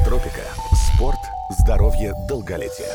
[0.00, 0.42] Биотропика.
[0.94, 1.18] Спорт,
[1.50, 2.88] здоровье, долголетие.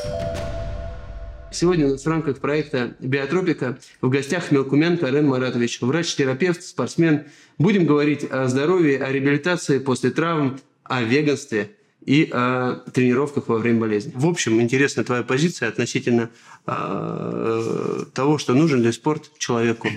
[1.51, 7.25] Сегодня у нас в рамках проекта «Биотропика» в гостях Мелкуменко Рен Маратович, врач-терапевт, спортсмен.
[7.59, 11.71] Будем говорить о здоровье, о реабилитации после травм, о веганстве–
[12.05, 14.11] и о тренировках во время болезни.
[14.15, 16.29] В общем, интересна твоя позиция относительно
[16.67, 19.89] э, того, что нужен ли спорт человеку.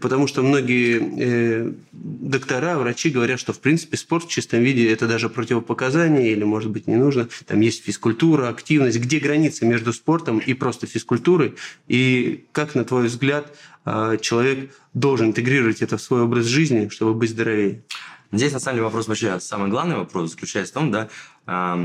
[0.00, 5.08] Потому что многие э, доктора, врачи говорят, что в принципе спорт в чистом виде это
[5.08, 7.28] даже противопоказание или, может быть, не нужно.
[7.46, 8.98] Там есть физкультура, активность.
[8.98, 11.56] Где граница между спортом и просто физкультурой?
[11.88, 13.52] И как, на твой взгляд,
[13.84, 17.82] э, человек должен интегрировать это в свой образ жизни, чтобы быть здоровее?
[18.30, 21.08] Здесь, на самом деле, вопрос вообще, самый главный вопрос заключается в том, да,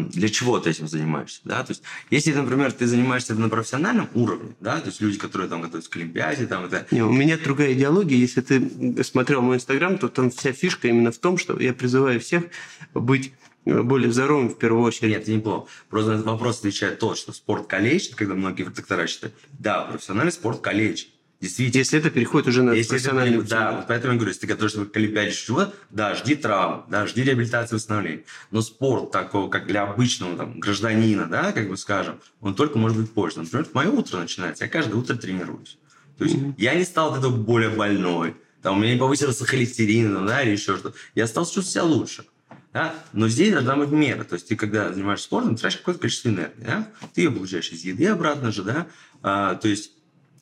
[0.10, 4.54] для чего ты этим занимаешься, да, то есть, если, например, ты занимаешься на профессиональном уровне,
[4.60, 6.86] да, то есть люди, которые там готовятся к Олимпиаде, там это...
[6.92, 11.14] Не, у меня другая идеология, если ты смотрел мой Инстаграм, то там вся фишка именно
[11.14, 12.44] в том, что я призываю всех
[12.94, 13.34] быть
[13.66, 15.12] более здоровым в первую очередь.
[15.12, 15.68] Нет, это не плохо.
[15.90, 21.08] Просто вопрос отвечает то, что спорт калечит, когда многие доктора считают, да, профессиональный спорт калечит.
[21.44, 21.80] Действительно.
[21.80, 24.48] Если это переходит уже на если профессиональный это, Да, вот поэтому я говорю, если ты
[24.48, 28.24] готовишься к Олимпиаде чего да, жди травм, да, жди реабилитации, восстановления.
[28.52, 32.98] Но спорт такого, как для обычного там, гражданина, да, как бы скажем, он только может
[32.98, 33.40] быть позже.
[33.40, 35.78] Например, мое утро начинается, я каждое утро тренируюсь.
[36.18, 36.54] То есть mm-hmm.
[36.60, 40.52] я не стал от этого более больной, там, у меня не повысился холестерин, да, или
[40.52, 40.96] еще что-то.
[41.14, 42.24] Я стал чувствовать себя лучше.
[42.72, 42.96] Да?
[43.12, 44.24] Но здесь должна быть мера.
[44.24, 46.64] То есть ты, когда занимаешься спортом, тратишь какое-то количество энергии.
[46.66, 46.88] Да?
[47.14, 48.64] Ты ее получаешь из еды обратно же.
[48.64, 48.88] Да?
[49.22, 49.92] А, то есть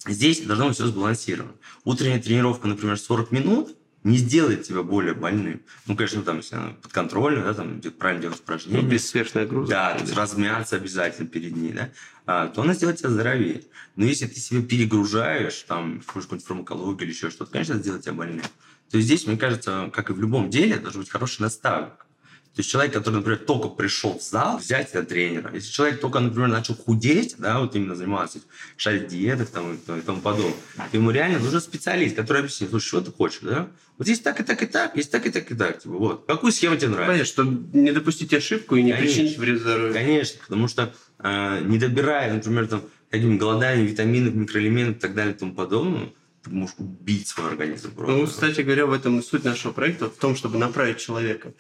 [0.08, 1.54] Здесь должно быть все сбалансировано.
[1.84, 5.62] Утренняя тренировка, например, 40 минут, не сделает тебя более больным.
[5.86, 8.82] Ну, конечно, там, если она под контролем, да, там, правильно делать упражнения.
[8.82, 9.70] Ну, без сверхной нагрузки.
[9.70, 11.90] Да, то есть размяться обязательно перед ней, да,
[12.26, 13.64] а, то она сделает тебя здоровее.
[13.96, 18.14] Но если ты себя перегружаешь, там, какую-нибудь фармакологию или еще что-то, конечно, это сделает тебя
[18.14, 18.46] больным.
[18.90, 22.06] То есть здесь, мне кажется, как и в любом деле, должен быть хороший наставник.
[22.54, 25.52] То есть человек, который, например, только пришел в зал, взять это тренера.
[25.54, 28.40] Если человек только, например, начал худеть, да, вот именно заниматься,
[28.76, 30.54] шарить диетах там, и тому подобное,
[30.92, 33.70] ему реально нужен специалист, который объяснит, слушай, что ты хочешь, да?
[33.98, 35.80] Вот здесь так и так и так, есть так и так и так.
[35.80, 36.26] Типа, вот.
[36.26, 37.08] Какую схему тебе нравится?
[37.08, 39.14] Понятно, чтобы не допустить ошибку и не Конечно.
[39.14, 39.94] причинить вред здоровью.
[39.94, 45.36] Конечно, потому что э, не добирая, например, там, какими голодами витаминов, микроэлементов и так далее
[45.36, 46.10] и тому подобное,
[46.44, 48.16] ты можешь убить свой организм просто.
[48.16, 51.54] Ну, кстати говоря, в этом и суть нашего проекта, в том, чтобы направить человека,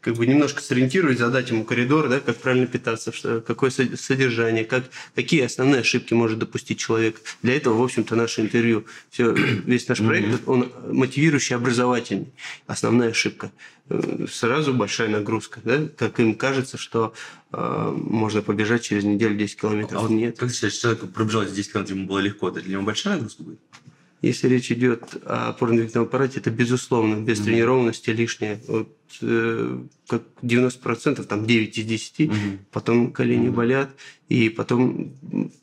[0.00, 4.84] как бы немножко сориентировать, задать ему коридор, да, как правильно питаться, что, какое содержание, как,
[5.14, 7.20] какие основные ошибки может допустить человек.
[7.42, 9.32] Для этого, в общем-то, наше интервью, все,
[9.66, 12.32] весь наш проект, он мотивирующий, образовательный.
[12.66, 13.52] Основная ошибка.
[13.88, 17.12] Э, сразу большая нагрузка, да, как им кажется, что
[17.52, 19.98] э, можно побежать через неделю 10 километров.
[19.98, 20.38] А вот Нет.
[20.38, 23.60] Как считаешь, человек пробежал 10 километров, ему было легко, это для него большая нагрузка будет?
[24.22, 27.44] Если речь идет о опорно-двигательном аппарате, это безусловно, без mm-hmm.
[27.44, 28.60] тренированности лишнее.
[28.68, 28.88] Вот,
[29.20, 32.58] э, как 90%, там 9 из 10, mm-hmm.
[32.70, 33.52] потом колени mm-hmm.
[33.52, 33.90] болят,
[34.28, 35.12] и потом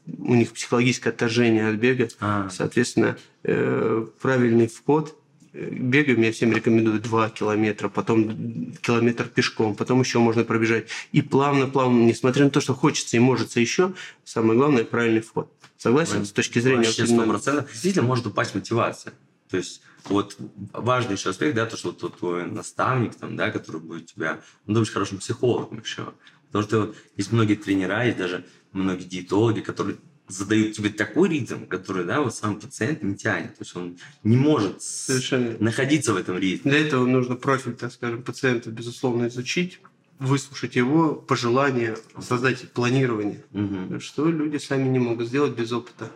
[0.05, 2.09] у них психологическое отторжение от бега.
[2.19, 2.49] Ah.
[2.49, 5.15] Соответственно, э, правильный вход
[5.53, 10.87] бегаем, я всем рекомендую 2 километра, потом километр пешком, потом еще можно пробежать.
[11.11, 13.93] И плавно-плавно, несмотря на то, что хочется и может еще,
[14.23, 15.51] самое главное– правильный вход.
[15.79, 16.25] Согласен?
[16.25, 16.83] С точки зрения...
[16.83, 17.67] Вообще 100%.
[17.71, 19.13] Действительно может упасть мотивация.
[19.49, 20.35] То есть вот
[20.73, 24.73] важный еще аспект, да, то, что вот твой наставник, там, да, который будет тебя, он
[24.73, 26.13] должен быть хорошим психологом еще.
[26.47, 29.95] Потому что вот, есть многие тренера, есть даже многие диетологи, которые
[30.27, 33.57] задают тебе такой ритм, который, да, вот сам пациент не тянет.
[33.57, 35.55] То есть он не может Совершенно.
[35.59, 36.71] находиться в этом ритме.
[36.71, 39.79] Для этого нужно профиль, так скажем, пациента, безусловно, изучить,
[40.19, 43.99] выслушать его пожелания, создать планирование, угу.
[43.99, 46.11] что люди сами не могут сделать без опыта.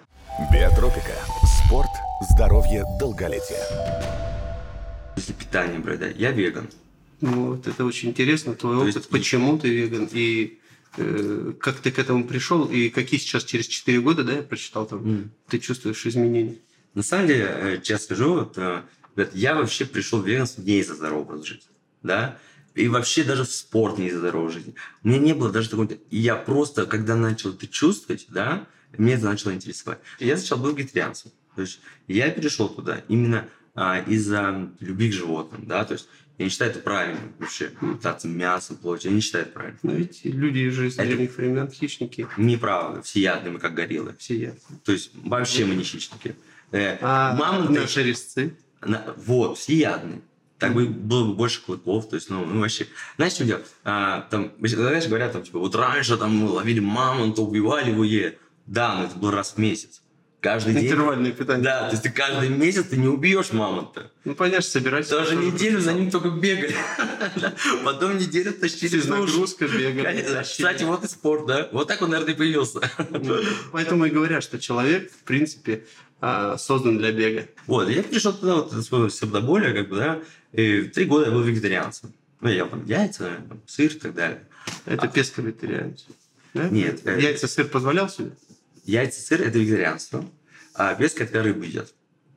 [0.51, 1.13] Биотропика.
[1.65, 1.89] Спорт,
[2.29, 3.63] здоровье, долголетие.
[5.15, 6.67] Если питание брать, да, я веган.
[7.21, 9.09] Ну, вот это очень интересно, твой То опыт, есть...
[9.09, 10.59] почему ты веган, и
[10.97, 14.85] э, как ты к этому пришел, и какие сейчас через 4 года, да, я прочитал
[14.85, 15.29] там, mm.
[15.47, 16.55] ты чувствуешь изменения?
[16.93, 18.81] На самом деле, э, честно скажу, вот, э,
[19.33, 21.69] я вообще пришел в веганство не из-за здорового образа жизни,
[22.01, 22.37] да,
[22.75, 24.75] и вообще даже в спорт не из-за здоровой жизни.
[25.03, 25.87] У меня не было даже такого...
[25.87, 29.99] И я просто, когда начал это чувствовать, да, мне это начало интересовать.
[30.19, 31.31] Я сначала был вегетарианцем.
[31.55, 36.07] То есть я перешел туда именно а, из-за любви к животным, да, то есть
[36.39, 39.79] я не считаю это правильным вообще, питаться мясом, плотью, я не считаю это правильным.
[39.83, 42.27] Но ведь люди же из древних времен хищники.
[42.37, 44.15] Неправда, всеядные мы как гориллы.
[44.17, 44.79] Всеядные.
[44.83, 46.35] То есть вообще мы не хищники.
[46.71, 47.79] Э, а мамонты...
[47.79, 48.57] наши резцы?
[49.17, 50.21] Вот, всеядные
[50.59, 53.65] так бы было бы больше клыков, то есть, ну, ну вообще, знаешь, что делать?
[53.83, 58.37] А, там, знаешь, говорят, там, типа, вот раньше там мы ловили мамонта, убивали его, е.
[58.65, 60.02] Да, но это был раз в месяц.
[60.43, 60.85] Каждый день.
[60.85, 61.63] Интервальное питание.
[61.63, 64.11] Да, то есть ты каждый месяц ты не убьешь мамонта.
[64.25, 65.09] Ну, понятно, собирать.
[65.09, 66.75] Даже неделю за ним только бегали.
[67.85, 69.15] Потом неделю тащили в сушу.
[69.15, 70.43] Нагрузка, бегали.
[70.43, 71.69] Кстати, вот и спорт, да?
[71.71, 72.81] Вот так он, наверное, и появился.
[73.09, 73.37] Ну,
[73.71, 75.85] Поэтому и говорят, что человек, в принципе,
[76.19, 77.47] а, создан для бега.
[77.65, 80.19] Вот, я пришел туда, вот, из своего сердоболия, как бы, да,
[80.51, 82.13] и три года я был вегетарианцем.
[82.41, 83.31] Ну, я ел там яйца,
[83.65, 84.43] сыр и так далее.
[84.85, 86.05] Это песко-вегетарианец.
[86.53, 86.69] Да?
[86.69, 88.31] Нет, э, Яйца, сыр позволял себе?
[88.83, 90.25] Яйца, сыр– это вегетарианство,
[90.75, 91.93] а без когда рыбу едят.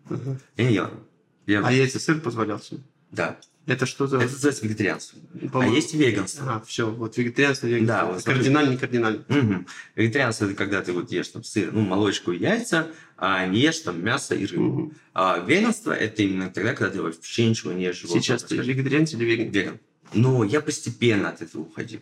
[0.09, 0.39] Ага.
[0.57, 1.01] Я не рыбу.
[1.47, 1.67] Я...
[1.67, 2.81] А яйца, сыр позволял себе?
[3.11, 4.19] Да, Это что за...
[4.19, 5.19] это называется вегетарианство.
[5.43, 6.55] А по-моему- есть веганство.
[6.57, 7.97] А, все, вот вегетарианство, веганство.
[7.97, 9.25] Да, вот кардинально, не кардинально.
[9.29, 9.67] Мгм.
[9.97, 13.81] Вегетарианство– это когда ты вот ешь там сыр, ну, молочку и яйца, а не ешь
[13.81, 14.63] там мясо и рыбу.
[14.63, 14.93] Мгм.
[15.15, 18.03] А веганство– это именно тогда, когда ты вообще ничего не ешь.
[18.03, 19.51] Сейчас ты вегетарианец или веган?
[19.51, 19.81] веган.
[20.15, 22.01] Но я постепенно от этого уходил.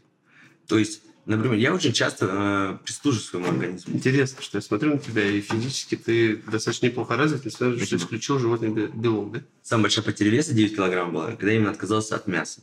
[0.67, 3.95] То есть, например, я очень часто э, прислуживаю своему организму.
[3.95, 7.87] Интересно, что я смотрю на тебя, и физически ты достаточно неплохо развит, несмотря на то,
[7.87, 9.43] что исключил животный бе- белок, да?
[9.63, 12.61] Самая большая потеря веса 9 килограмм была, когда я именно отказался от мяса.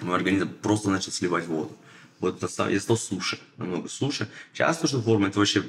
[0.00, 1.76] Мой организм просто начал сливать воду.
[2.20, 2.40] Вот
[2.70, 4.28] я стал суше, намного суше.
[4.52, 5.64] Сейчас то, что форма, это вообще,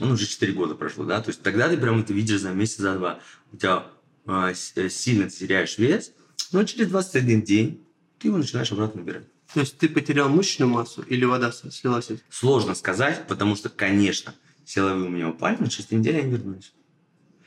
[0.00, 2.78] ну, уже 4 года прошло, да, то есть тогда ты прям это видишь за месяц,
[2.78, 3.20] за два.
[3.52, 3.86] У тебя
[4.26, 6.12] э, э, сильно теряешь вес,
[6.52, 7.86] но через 21 день
[8.18, 9.24] ты его начинаешь обратно набирать.
[9.54, 12.08] То есть ты потерял мышечную массу или вода слилась?
[12.28, 14.34] Сложно сказать, потому что, конечно,
[14.64, 16.72] силовые у меня упали, но через 3 недели они вернулись.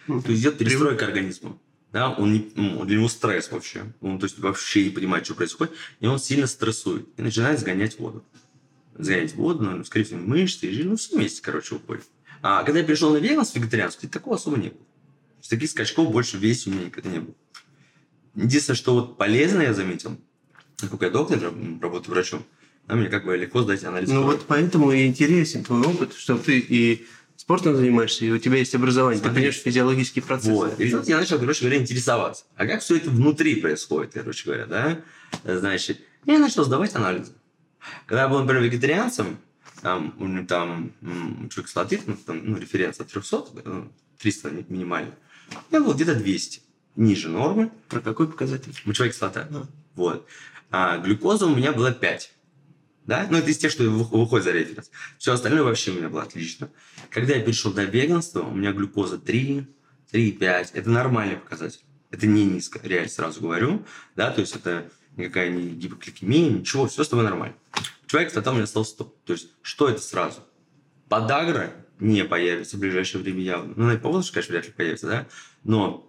[0.07, 0.23] Мгм.
[0.23, 1.59] То есть идет перестройка организма.
[1.91, 3.93] Да, он не, ну, для него стресс вообще.
[4.01, 5.73] Он то есть, вообще не понимает, что происходит.
[5.99, 7.07] И он сильно стрессует.
[7.17, 8.23] И начинает сгонять воду.
[8.97, 10.85] Сгонять воду, ну, скорее всего, мышцы и жир.
[10.85, 12.05] Ну, все вместе, короче, уходит.
[12.41, 14.81] А когда я перешел на веганство, вегетарианство, такого особо не было.
[15.49, 17.35] Таких скачков больше в весе у меня никогда не было.
[18.35, 20.17] Единственное, что вот полезно я заметил,
[20.79, 21.39] поскольку я доктор,
[21.81, 22.43] работаю врачом,
[22.87, 24.35] да, мне как бы легко сдать анализ Ну крови.
[24.37, 28.73] вот поэтому и интересен твой опыт, что ты и спортом занимаешься, и у тебя есть
[28.75, 29.41] образование, ты Смотри.
[29.41, 30.51] понимаешь физиологические процессы.
[30.51, 30.79] Вот.
[30.79, 32.45] И тут я начал, короче говоря, интересоваться.
[32.55, 34.99] А как все это внутри происходит, короче говоря, да?
[35.43, 37.33] Значит, я начал сдавать анализы.
[38.05, 39.37] Когда я был, например, вегетарианцем,
[39.81, 40.91] там, там
[41.49, 45.11] человек кислоты, ну, там, ну, референция 300, ну, 300 ми- минимально.
[45.71, 46.61] Я был где-то 200,
[46.95, 47.69] ниже нормы.
[47.87, 48.73] Про какой показатель?
[48.85, 49.47] Мочевая кислота.
[49.51, 49.65] А.
[49.95, 50.27] Вот.
[50.69, 52.33] А глюкоза у меня была 5.
[53.05, 53.27] Да?
[53.29, 54.91] Ну, это из тех, что вы- выходит за референс.
[55.17, 56.69] Все остальное вообще у меня было отлично.
[57.09, 59.65] Когда я перешел на веганство, у меня глюкоза 3,
[60.11, 60.71] 3,5.
[60.73, 61.81] Это нормальный показатель.
[62.11, 63.85] Это не низко, реально сразу говорю.
[64.15, 67.55] Да, то есть это никакая не гипогликемия, ничего, все с тобой нормально.
[68.07, 69.03] Человек кстати, у меня стал 100.
[69.25, 70.39] То есть, что это сразу?
[71.09, 73.73] Подагра не появится в ближайшее время явно.
[73.75, 75.27] Ну, на поволжье, конечно, вряд ли появится, да?
[75.63, 76.06] Но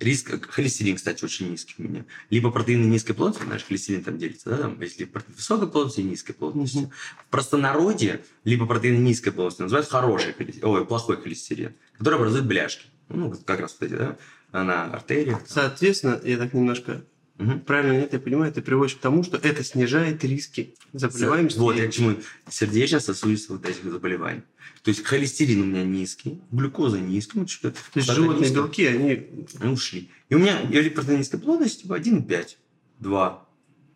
[0.00, 2.04] риск, холестерин, кстати, очень низкий у меня.
[2.30, 6.32] Либо протеины низкой плотности, знаешь, холестерин там делится, да, там, если высокой плотности и низкой
[6.32, 6.78] плотности.
[6.78, 6.90] Мгм.
[7.26, 12.86] В простонародье, либо протеины низкой плотности называют хороший холестерин, ой, плохой холестерин, который образует бляшки.
[13.08, 14.16] Ну, как раз вот эти, да,
[14.52, 15.40] на артериях.
[15.46, 17.04] Соответственно, я так немножко
[17.38, 17.60] Мгм.
[17.60, 21.58] правильно нет, я понимаю, ты приводишь к тому, что это снижает риски заболеваемости.
[21.58, 22.16] Вот, я к чему.
[22.48, 24.42] Сердечно-сосудистых вот этих заболеваний.
[24.82, 27.42] То есть холестерин у меня низкий, глюкоза низкая.
[27.42, 28.56] ну, что-то- То есть животные низкое.
[28.62, 29.26] белки, они
[29.60, 30.10] Они ушли.
[30.28, 32.56] И у меня я протеин низкой плотности типа 1,5,
[33.00, 33.46] 2.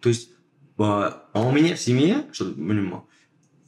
[0.01, 0.31] То есть,
[0.79, 3.09] а а у меня в семье, чтобы понимал,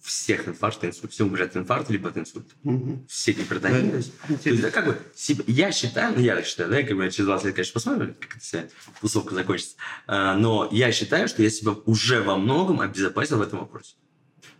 [0.02, 2.54] всех инфаркт, инсульт, все умирают от инфаркта либо от инсульта.
[2.64, 3.06] Мгм.
[3.08, 3.82] Все гипертонии.
[3.82, 4.42] Да, То есть, интересно.
[4.42, 7.10] то есть, да, как бы, себе- я считаю, ну, я так считаю, да, как бы
[7.10, 8.64] через 20 лет, конечно, посмотрим, как эта вся
[9.00, 9.76] тусовка закончится.
[10.06, 13.94] А, но я считаю, что я себя уже во многом обезопасил в этом вопросе.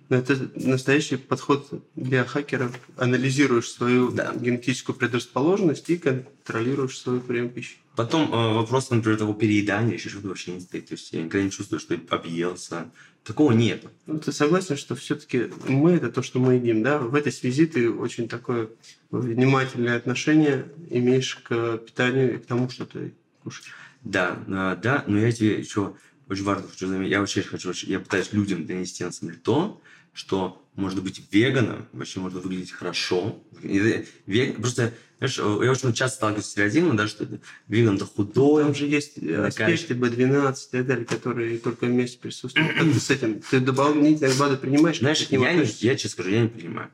[0.08, 2.78] Но это настоящий подход для хакеров.
[2.96, 4.32] Анализируешь свою Да.
[4.34, 7.76] генетическую предрасположенность и контролируешь свой прием пищи.
[7.96, 10.88] Потом э, вопрос, например, того переедания, еще что-то вообще не стоит.
[10.88, 12.90] То есть я никогда не чувствую, что объелся.
[13.22, 13.84] Такого нет.
[14.06, 16.98] Ну, ты согласен, что все-таки мы это то, что мы едим, да?
[16.98, 18.70] В этой связи ты очень такое
[19.10, 23.12] внимательное отношение имеешь к питанию и к тому, что ты
[23.44, 23.72] кушаешь.
[24.02, 25.94] Да, э, да, но я тебе еще
[26.32, 27.10] очень важно хочу заметить.
[27.12, 29.80] Я очень хочу, я пытаюсь людям донести на самом деле то,
[30.14, 33.42] что может быть веганом, вообще можно выглядеть хорошо.
[33.62, 38.74] Вег- Просто, знаешь, я очень часто сталкиваюсь с стереотипом, да, что это веган-то худой, Там
[38.74, 42.72] же есть аспекты B12 и так далее, которые только вместе присутствуют.
[42.74, 43.40] Как ты с этим?
[43.42, 44.98] Ты дополнительные БАДы принимаешь?
[44.98, 46.90] Знаешь, я, не, я честно скажу, я не понимаю.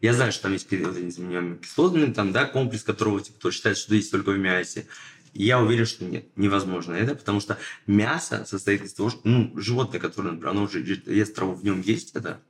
[0.00, 3.94] Я знаю, что там есть незаменяемые кислоты, там, да, комплекс, которого типа, кто считает, что
[3.96, 4.86] есть только в мясе.
[5.34, 10.00] Я уверен, что нет, невозможно это, потому что мясо состоит из того, что, ну, животное,
[10.00, 12.40] которое, например, оно уже ест траву, в нем есть это,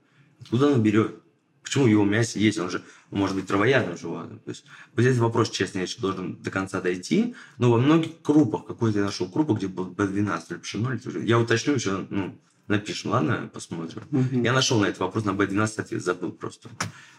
[0.40, 1.20] откуда оно берет?
[1.62, 2.58] Почему в его мясе есть?
[2.58, 4.38] Он же может быть травоядным животным.
[4.38, 7.34] То есть, вот здесь вопрос, честно, я еще должен до конца дойти.
[7.58, 11.38] Но во многих крупах, какой-то я нашел крупу, где был B12 или пшено, или я
[11.38, 14.02] уточню еще, ну, напишем, ладно, посмотрим.
[14.10, 14.42] Мгм.
[14.42, 16.70] Я нашел на этот вопрос, на B12 ответ забыл просто.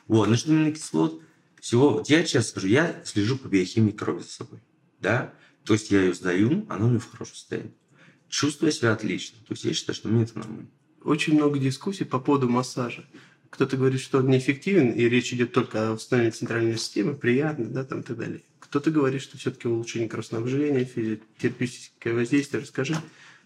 [0.08, 1.22] Вот, значит, аминокислот.
[1.60, 4.62] всего, вот я честно скажу, я слежу по биохимии крови за собой,
[5.00, 5.34] да,
[5.70, 7.76] то есть я ее сдаю, она у меня в хорошем состоянии.
[8.28, 10.68] Чувствую себя отлично, то есть я считаю, что мне это нормально.
[11.04, 13.06] Очень много дискуссий по поводу массажа.
[13.52, 17.84] Кто-то говорит, что он неэффективен, и речь идет только о восстановлении центральной системы, приятно, да,
[17.84, 18.42] там и так далее.
[18.60, 22.64] Кто-то говорит, что все-таки улучшение кровоснабжения, физиотерапевтическое воздействие.
[22.64, 22.96] Расскажи,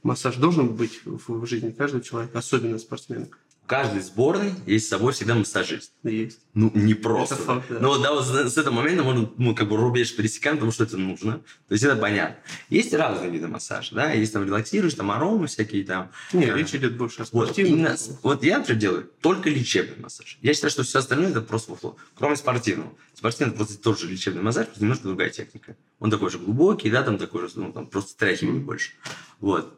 [0.01, 3.27] массаж должен быть в жизни каждого человека, особенно спортсмена?
[3.63, 5.93] В каждой сборной есть с собой всегда массажист.
[6.03, 6.41] Есть.
[6.53, 7.35] Ну, не просто.
[7.35, 7.79] Это факт, да.
[7.79, 10.83] Но да, вот с, с этого момента можно, ну, как бы рубеж пересекаем, потому что
[10.83, 11.35] это нужно.
[11.69, 12.35] То есть это понятно.
[12.69, 16.11] Есть разные виды массажа, да, есть там релаксируешь, там аромы всякие там.
[16.33, 17.85] Не, А, речь идет больше о Вот, спортивном.
[17.97, 20.37] с- вот я, например, делаю только лечебный массаж.
[20.41, 22.91] Я считаю, что все остальное это просто фуфло, кроме спортивного.
[23.13, 25.77] Спортивный это просто тоже лечебный массаж, просто немножко другая техника.
[25.99, 28.91] Он такой же глубокий, да, там такой же, ну, там просто стряхивание больше.
[29.39, 29.73] Вот.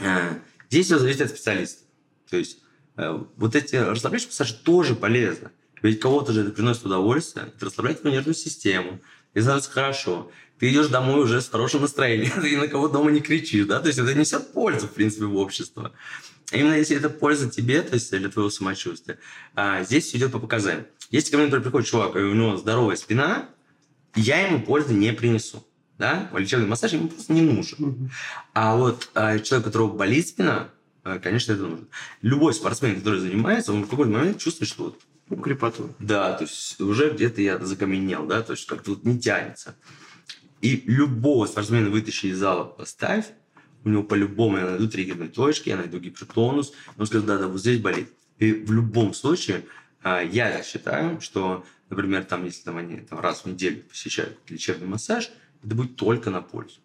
[0.00, 0.34] Э,
[0.68, 1.84] Здесь все зависит от специалиста.
[2.28, 2.58] То есть
[3.36, 5.50] вот эти расслабляющие массажи тоже полезны.
[5.82, 9.00] Ведь кого-то же это приносит удовольствие, это расслабляет твою нервную систему,
[9.34, 10.30] и становится хорошо.
[10.58, 13.86] Ты идешь домой уже с хорошим настроением, ты на кого дома не кричишь, да, то
[13.86, 15.92] есть это несет пользу, в принципе, в общество.
[16.52, 19.18] Именно если это польза тебе, то есть для твоего самочувствия,
[19.54, 20.86] а, здесь идет по показаниям.
[21.10, 23.48] Если ко мне, например, приходит чувак, и у него здоровая спина,
[24.16, 25.64] я ему пользы не принесу.
[25.98, 26.30] Да?
[26.36, 27.76] Лечебный массаж ему просто не нужен.
[27.78, 28.10] Мгм.
[28.54, 30.70] А вот а, человек, у которого болит спина,
[31.02, 31.86] конечно, это нужно.
[32.22, 35.94] Любой спортсмен, который занимается, он в какой-то момент чувствует, что вот Ну, крепоту.
[35.98, 39.76] да, то есть уже где-то я закаменел, да, то есть как-то вот не тянется.
[40.60, 43.26] И любого спортсмена вытащи из зала, поставь,
[43.84, 47.60] у него по-любому я найду триггерные точки, я найду гипертонус, он скажет, да, да, вот
[47.60, 48.10] здесь болит.
[48.38, 49.64] И в любом случае,
[50.02, 54.86] а, я считаю, что, например, там, если там они там, раз в неделю посещают лечебный
[54.86, 55.30] массаж,
[55.64, 56.80] это будет только на пользу.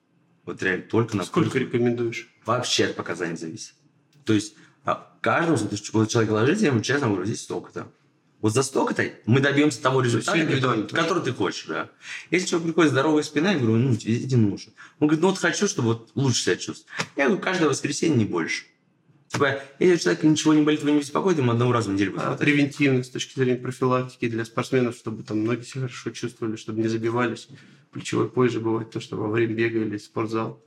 [0.45, 1.65] Вот реально только на Сколько пользу.
[1.65, 2.29] рекомендуешь?
[2.45, 3.73] Вообще от показаний зависит.
[4.25, 7.87] То есть а, каждому, то есть, вот человек ложится, я ему честно здесь столько-то.
[8.41, 11.89] Вот за столько-то мы добьемся того результата, который, который ты хочешь, да.
[12.29, 14.73] Если человек приходит здоровая спина, я говорю, ну, тебе это нужно.
[14.99, 16.85] Он говорит, ну, вот хочу, чтобы вот лучше себя чувствовать.
[17.15, 18.65] Я говорю, каждое воскресенье не больше.
[19.29, 22.11] Типа, если у человека ничего не болит, его не беспокоит, ему одного раза в неделю
[22.11, 22.39] будет А хватать.
[22.45, 26.87] превентивно с точки зрения профилактики для спортсменов, чтобы там ноги себя хорошо чувствовали, чтобы не
[26.87, 27.47] забивались.
[27.91, 30.61] Плечевой пояс же бывает то, что во время бега или спортзал.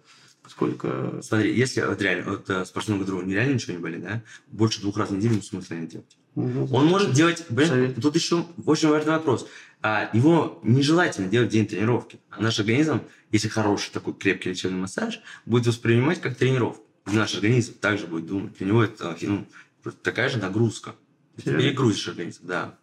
[0.49, 1.21] Сколько...
[1.23, 4.81] Смотри, если вот реально, вот э, спортсмен, у которого нереально ничего не болит, да, больше
[4.81, 6.17] двух раз в неделю смысла не делать.
[6.35, 7.45] Ну, Он может делать...
[7.51, 9.47] Блин, тут еще очень важный вопрос.
[9.83, 12.19] А, его нежелательно делать в день тренировки.
[12.31, 16.85] А наш организм, если хороший такой крепкий лечебный массаж, будет воспринимать как тренировку.
[17.11, 18.57] И наш организм также будет думать.
[18.59, 19.47] Для него это ну,
[20.03, 20.95] такая же нагрузка.
[21.37, 22.79] Ты перегрузишь организм, да.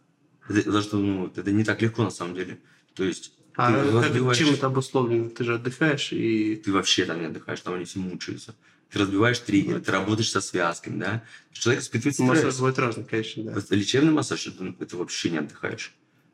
[0.47, 2.59] Это, потому что ну, это не так легко на самом деле.
[2.93, 5.29] То есть А ты как- разбиваешь- чем это обусловлено?
[5.29, 6.55] Ты же отдыхаешь и...
[6.57, 8.55] ты вообще там не отдыхаешь, там они все мучаются.
[8.91, 11.23] Ты разбиваешь триггеры, ты работаешь со связками, да.
[11.51, 12.57] Человек испытывает Массаж стресс.
[12.57, 13.75] бывает разный, конечно, да.
[13.75, 15.93] Лечебный массаж, это, это вообще не отдыхаешь.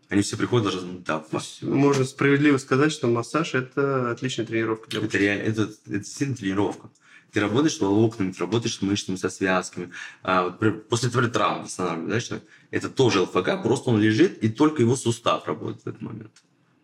[0.10, 1.25] Они все приходят даже, ну, да,
[1.62, 6.90] можно справедливо сказать, что массаж– это отличная тренировка для это реально, это, это действительно тренировка.
[7.32, 9.92] Ты работаешь с волокнами, ты работаешь с мышцами, со связками.
[10.22, 12.48] А, вот, после твоей травмы восстанавливаешь, да, человек?
[12.72, 16.32] это тоже ЛФК, просто он лежит, и только его сустав работает в этот момент.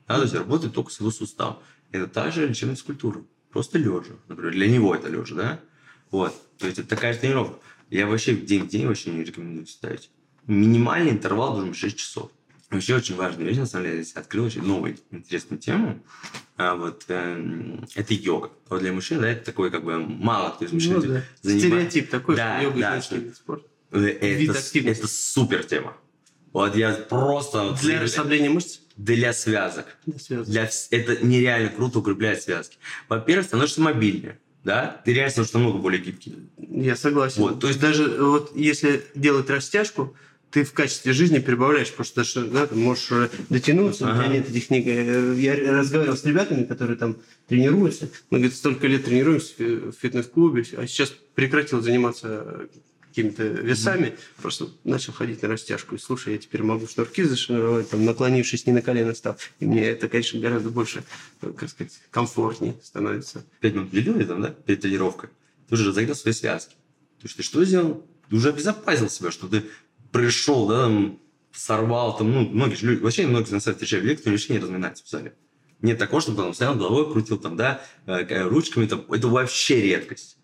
[0.08, 1.58] Да, то есть работает только с его суставом.
[1.92, 3.24] Это та же лечебная физкультура.
[3.52, 4.14] Просто лежа.
[4.28, 5.60] Например, для него это лежа, да?
[6.12, 6.34] Вот.
[6.58, 7.58] То есть это такая же тренировка.
[7.90, 10.10] Я вообще в день в день вообще не рекомендую ставить.
[10.46, 12.32] Минимальный интервал должен быть 6 часов.
[12.70, 16.04] Вообще очень важная вещь, на самом деле, я здесь открыл очень новую интересную тему.
[16.58, 18.52] А, вот, эм, это йога.
[18.68, 21.24] Вот для мужчин, да, это такой, как бы, мало кто из мужчин Ну да.
[21.42, 21.68] занимается.
[21.70, 23.68] Стереотип такой, Да, что йога да, что- вид спорта.
[23.92, 24.60] Э, Это,
[24.90, 25.96] это супер тема.
[26.52, 27.74] Вот я просто...
[27.82, 28.80] Для расслабления мышц?
[28.98, 29.86] Для связок.
[30.06, 30.52] Да, связано.
[30.52, 32.78] Для это нереально круто укрепляет связки.
[33.08, 34.40] Во-первых, становишься мобильнее.
[34.64, 35.02] Да?
[35.06, 36.36] Ты реально становишься намного более гибкий.
[36.58, 37.42] Я согласен.
[37.42, 40.16] Вот, то есть даже вот если делать растяжку,
[40.50, 43.10] ты в качестве жизни прибавляешь, потому что да, ты можешь
[43.50, 44.34] дотянуться, у тебя Ага.
[44.34, 44.86] нет этих книг.
[44.88, 48.10] Э, Я разговаривал с ребятами, которые там тренируются.
[48.30, 52.68] Мы, говорит, столько лет тренируемся в фитнес-клубе, а сейчас прекратил заниматься
[53.18, 55.96] какими-то весами, просто начал ходить на растяжку.
[55.96, 59.38] И слушай, я теперь могу шнурки зашнуровать, там, наклонившись не на колено став.
[59.60, 61.04] И мне это, конечно, гораздо больше,
[61.42, 63.44] э, как сказать, комфортнее становится.
[63.60, 65.30] Пять минут уделил там, да, перед тренировкой.
[65.68, 66.74] Ты уже разогрел свои связки.
[67.20, 68.06] То есть ты что сделал?
[68.30, 69.64] Ты уже обезопасил себя, что ты
[70.12, 71.20] пришел, да, там,
[71.52, 74.60] сорвал, там, ну, многие же люди, вообще многие на самом встречают людей, кто вообще не
[74.60, 75.34] разминается в зале.
[75.82, 80.37] Нет такого, чтобы он стоял головой, крутил там, да, э, ручками, там, это вообще редкость.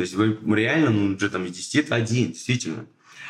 [0.00, 2.86] То есть вы реально, ну, уже там из 10 это один, действительно.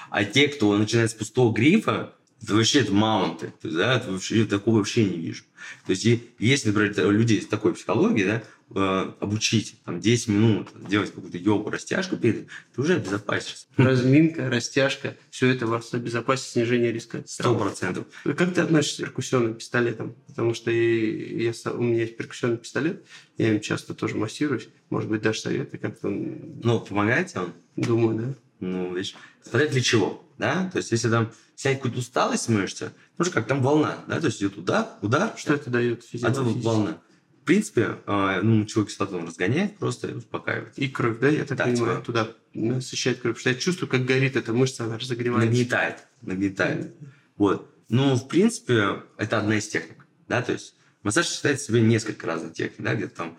[0.09, 3.53] А те, кто начинает с пустого грифа, Это вообще это мамонты.
[3.61, 5.43] То есть, да, это вообще, такого вообще не вижу.
[5.85, 6.07] То есть,
[6.39, 8.43] если, например, у людей с такой психологией, да,
[8.75, 13.67] э, обучить там 10 минут делать какую-то йогу, растяжку перед, ты уже обезопасишься.
[13.77, 17.23] Разминка, растяжка, все это вас обезопасит снижение риска.
[17.27, 18.07] Сто процентов.
[18.25, 20.15] Как ты относишься к перкуссионным пистолетам?
[20.27, 23.05] Потому что и я, у меня есть перкуссионный пистолет,
[23.39, 24.69] я им часто тоже массируюсь.
[24.91, 26.09] Может быть, дашь советы, как-то...
[26.09, 27.53] Ну, помогает он?
[27.77, 28.35] Думаю, да.
[28.61, 30.69] Ну, видишь, смотря для чего, да?
[30.71, 34.21] То есть, если там снять какую-то усталость мышцы, ну же как там волна, да?
[34.21, 35.33] То есть, идет удар, удар.
[35.37, 36.59] Что это дает физиологически?
[36.59, 36.99] Это волна.
[37.43, 40.73] В принципе, э, ну, мочевую кислоту он разгоняет, просто успокаивает.
[40.77, 42.05] И кровь, да, я так да, понимаю, типа...
[42.05, 43.35] туда насыщает кровь.
[43.35, 45.51] Потому что я чувствую, как горит эта мышца, она разогревается.
[45.51, 46.87] Нагнетает, нагнетает.
[46.87, 47.09] Mm-hmm.
[47.37, 47.75] Вот.
[47.89, 52.53] Ну, в принципе, это одна из техник, да, то есть массаж считает себе несколько разных
[52.53, 53.39] техник, да, где-то там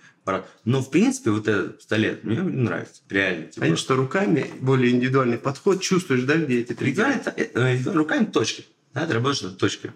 [0.66, 3.02] но, в принципе, вот этот пистолет мне нравится.
[3.10, 3.48] Реально.
[3.48, 3.62] Типа.
[3.62, 5.82] Конечно, что руками более индивидуальный подход.
[5.82, 7.22] Чувствуешь, да, где эти триггеры?
[7.36, 8.66] Э, руками точки.
[8.94, 9.92] Да, ты работаешь над точкой.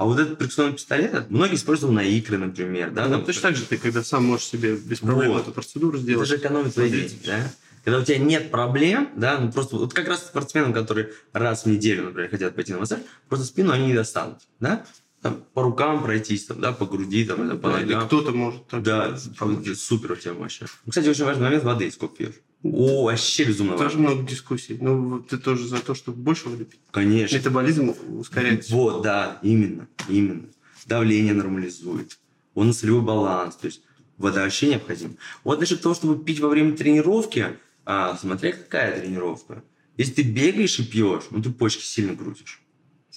[0.00, 2.90] А вот этот перкуссионный пистолет, многие используют на икры, например.
[2.90, 5.42] Да, ну, там, точно так же ты, когда сам можешь себе без проблем вот.
[5.42, 6.26] эту процедуру сделать.
[6.26, 7.52] Это же экономит твои деньги, да?
[7.84, 11.66] Когда у тебя нет проблем, да, ну просто вот как раз спортсменам, которые раз в
[11.66, 14.86] неделю, например, хотят пойти на массаж, просто спину они не достанут, да?
[15.22, 18.06] Там, по рукам пройтись, там, да, по груди, там, да, по ногам.
[18.06, 20.66] кто-то может так Да, супер у тебя вообще.
[20.88, 22.34] Кстати, очень важный момент, воды сколько пьешь.
[22.62, 24.76] О, вообще безумно Тоже много дискуссий.
[24.80, 26.80] Ну, ты тоже за то, чтобы больше воды пить?
[26.90, 27.36] Конечно.
[27.36, 28.74] Метаболизм ускоряется.
[28.74, 30.46] Вот, да, именно, именно.
[30.86, 32.18] Давление нормализует.
[32.54, 33.56] Он солевой баланс.
[33.56, 33.82] То есть
[34.18, 35.14] вода вообще необходима.
[35.44, 39.64] Вот насчет того, чтобы пить во время тренировки, а, смотря какая тренировка.
[39.96, 42.60] Если ты бегаешь и пьешь, ну ты почки сильно крутишь.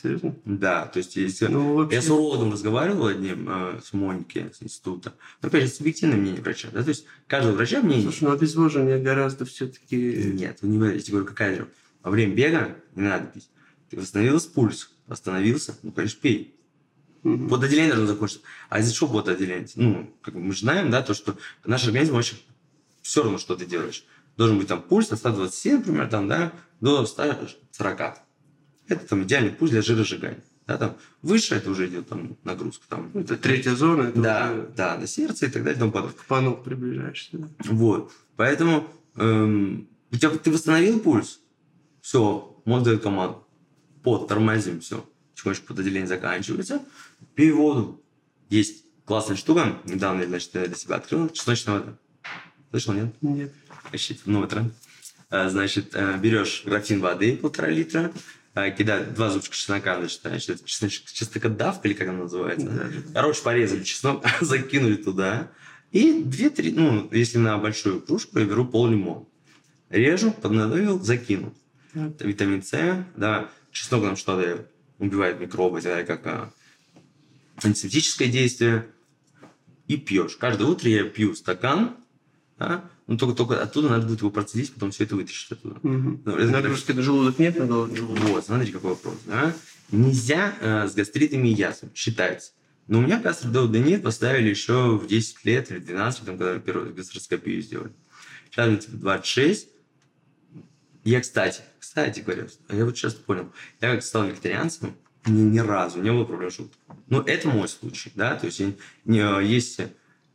[0.03, 0.36] Серьезно?
[0.43, 1.48] Да, то есть если...
[1.48, 1.95] Ну, вообще...
[1.95, 5.13] Я с уродом разговаривал одним, э, с Моники, с института.
[5.41, 6.67] Но, опять же, субъективное мнение врача.
[6.74, 6.83] Да?
[6.83, 8.03] То есть каждого врача мнение...
[8.03, 9.95] Слушай, ну обезвоживание гораздо все-таки...
[10.33, 11.69] Нет, не я тебе говорю, какая же.
[12.01, 13.50] Во время бега не надо пить.
[13.89, 16.53] Ты восстановился пульс, остановился, ну, конечно, пей.
[17.24, 17.48] Угу.
[17.48, 18.43] Потоотделение должно закончиться.
[18.67, 19.69] А из-за чего потоотделение?
[19.75, 22.43] Ну, как мы же знаем, да, то, что наш организм очень
[23.01, 24.03] все равно, что ты делаешь.
[24.36, 28.17] Должен быть там пульс от 127, например, там, да, до 140.
[28.87, 30.43] Это там идеальный пульс для жиросжигания.
[30.67, 32.85] Да, там выше это уже идет там нагрузка.
[32.87, 34.09] Там, ну, это третья зона.
[34.09, 34.67] Это да, уже...
[34.75, 36.17] да, на сердце и так далее тому подобное.
[36.17, 37.37] К пану приближаешься.
[37.37, 37.47] Да?
[37.65, 38.11] Вот.
[38.37, 41.39] Поэтому эм, у тебя, ты восстановил пульс,
[42.01, 43.45] все, мозг дает команду.
[44.03, 45.05] Под, тормозим, все.
[45.31, 46.81] Потихонечку подотделение заканчивается.
[47.35, 48.01] Пей воду.
[48.50, 49.77] Есть классная штука.
[49.85, 51.29] Недавно я, значит, для себя открыл.
[51.29, 51.98] Чесночная вода.
[52.69, 53.13] Слышал, нет?
[53.22, 53.53] Нет.
[53.83, 54.74] Вообще, новый тренд.
[55.29, 58.11] Э, значит, э, берешь графин воды полтора литра,
[58.55, 62.70] а, кидать два зубчика чеснока, значит, значит чеснок, чеснокодавка или как она называется.
[62.70, 62.89] Да.
[63.13, 65.51] Короче, порезали чеснок, закинули туда.
[65.92, 69.25] И две-три, ну, если на большую кружку, я беру пол лимона.
[69.89, 71.53] Режу, поднадавил, закинул.
[71.94, 74.68] Это витамин С, да, чеснок нам что-то
[75.00, 76.53] убивает микробы, это как а,
[77.63, 78.87] антисептическое действие.
[79.87, 80.37] И пьешь.
[80.37, 81.98] Каждое утро я пью стакан,
[82.57, 85.75] да, ну, только, только оттуда надо будет его процедить, потом все это вытащить оттуда.
[85.83, 86.22] Угу.
[86.25, 87.89] Нагрузки на желудок нет, на голову
[88.27, 89.16] Вот, смотрите, какой вопрос.
[89.25, 89.53] Да?
[89.92, 92.51] Нельзя э, с гастритами и язвами, считается.
[92.87, 97.61] Но у меня гастродонит поставили еще в 10 лет или 12, там, когда первую гастроскопию
[97.61, 97.92] сделали.
[98.50, 99.68] Сейчас мне типа 26.
[101.03, 106.01] Я, кстати, кстати говоря, я вот сейчас понял, я как стал вегетарианцем, ни, ни разу
[106.01, 106.77] не было проблем желудка.
[107.07, 108.61] Но это мой случай, да, то есть
[109.05, 109.81] не, есть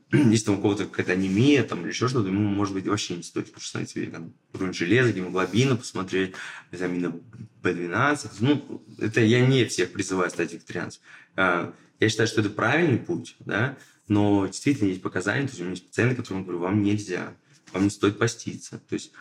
[0.13, 3.23] если там у кого-то какая-то анемия там, или еще что-то, ему, может быть, вообще не
[3.23, 4.35] стоит становиться веганом.
[4.55, 6.35] Уровень железа, гемоглобина посмотреть,
[6.71, 7.15] витамина
[7.63, 8.31] B12.
[8.41, 11.03] Ну, это я не всех призываю стать вегетарианцем.
[11.37, 15.65] А, я считаю, что это правильный путь, да, но действительно есть показания, то есть у
[15.65, 17.35] меня есть пациенты, которым говорю, вам нельзя,
[17.73, 18.81] вам не стоит поститься.
[18.89, 19.13] То есть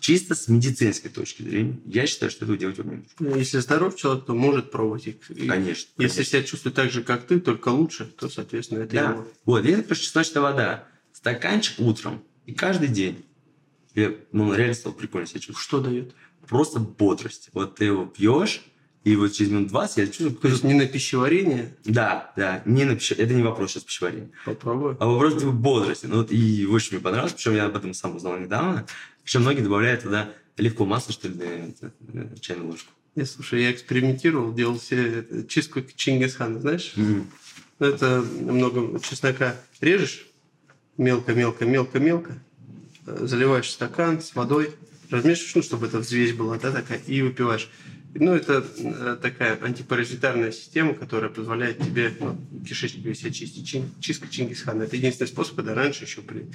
[0.00, 3.04] чисто с медицинской точки зрения, я считаю, что этого делать нужно.
[3.20, 5.16] Ну, если здоров человек, то может пробовать их.
[5.26, 5.90] Конечно.
[5.96, 9.10] Если себя чувствует так же, как ты, только лучше, то, соответственно, это да.
[9.10, 9.28] его.
[9.44, 10.88] Вот, это просто чесночная вода.
[11.12, 13.24] Стаканчик утром и каждый день.
[13.94, 15.62] Я, ну, реально стал прикольно себя чувствовать.
[15.62, 16.14] Что дает?
[16.48, 17.50] Просто бодрость.
[17.52, 18.62] Вот ты его пьешь,
[19.04, 20.34] и вот через минут 20 я чувствую...
[20.34, 21.76] То есть не на пищеварение?
[21.84, 23.26] Да, да, не на пищеварение.
[23.26, 24.30] Это не вопрос сейчас пищеварения.
[24.46, 24.96] Попробуй.
[24.98, 26.06] А вопрос типа бодрости.
[26.06, 28.86] Ну вот и очень мне понравилось, причем я об этом сам узнал недавно.
[29.22, 31.34] Причем многие добавляют туда оливковое масло, что ли,
[32.12, 32.90] на чайную ложку.
[33.14, 36.94] Я, слушай, я экспериментировал, делал себе чистку Чингисхана, знаешь?
[36.96, 37.24] Mm-hmm.
[37.80, 40.26] Это много чеснока режешь,
[40.96, 42.38] мелко-мелко-мелко-мелко,
[43.04, 44.70] заливаешь стакан с водой,
[45.10, 47.68] размешиваешь, ну, чтобы эта взвесь была, да, такая, и выпиваешь.
[48.16, 53.66] Ну, это э, такая антипаразитарная система, которая позволяет тебе ну, кишечник весь очистить.
[53.66, 54.84] Чин, чистка Чингисхана.
[54.84, 56.46] Это единственный способ, когда раньше еще при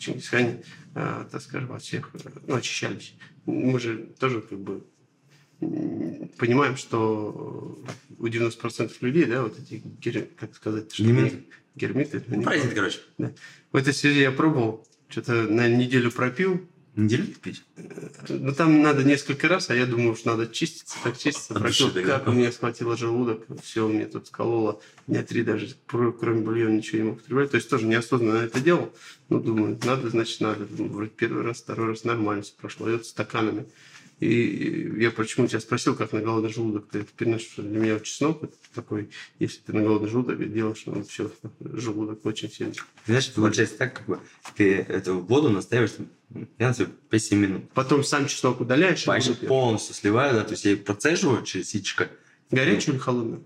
[0.00, 3.14] Чингисхане, э, так скажем, от всех э, ну, очищались.
[3.46, 4.84] Мы же тоже как бы
[6.38, 7.84] понимаем, что
[8.18, 9.82] у 90% людей, да, вот эти,
[10.36, 11.44] как сказать, что Гермиты.
[11.76, 12.98] гермиты, ну, Паразит, короче.
[13.18, 13.32] Да.
[13.70, 17.64] В этой связи я пробовал, что-то на неделю пропил, Неделю пить?
[18.28, 21.60] ну там надо несколько раз, а я думаю, что надо чиститься, так чиститься, да?
[22.18, 26.42] как у меня схватило желудок, все, у меня тут скололо, дня три даже, кр- кроме
[26.42, 28.92] бульона ничего не мог употреблять, то есть тоже неосознанно это делал,
[29.28, 33.06] ну, думаю, надо, значит, надо, вроде первый раз, второй раз нормально все прошло, и вот
[33.06, 33.66] стаканами.
[34.20, 38.44] И я почему тебя спросил, как на голодный желудок ты это переносишь, для меня чеснок
[38.44, 42.72] это такой, если ты на голодный желудок делаешь, ну, все, желудок очень сильно.
[43.06, 44.20] Знаешь, получается так, как бы
[44.54, 45.92] ты эту воду настаиваешь,
[46.58, 47.70] я на 5-7 минут.
[47.74, 49.48] Потом сам чеснок удаляешь, и Вообще воду пьешь.
[49.48, 52.08] полностью сливаю, да, то есть я процеживаю через ситечко.
[52.50, 53.44] горячую или холодную?